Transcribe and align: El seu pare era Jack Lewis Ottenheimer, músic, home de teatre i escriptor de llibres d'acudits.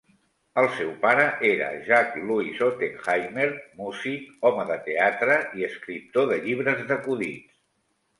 El 0.59 0.67
seu 0.75 0.87
pare 1.01 1.25
era 1.49 1.65
Jack 1.89 2.15
Lewis 2.29 2.63
Ottenheimer, 2.67 3.45
músic, 3.81 4.31
home 4.51 4.65
de 4.71 4.79
teatre 4.87 5.37
i 5.61 5.67
escriptor 5.69 6.27
de 6.33 6.41
llibres 6.47 6.83
d'acudits. 6.89 7.55